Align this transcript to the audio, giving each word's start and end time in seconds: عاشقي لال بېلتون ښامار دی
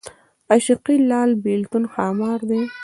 عاشقي 0.49 0.95
لال 1.09 1.31
بېلتون 1.43 1.83
ښامار 1.93 2.39
دی 2.49 2.61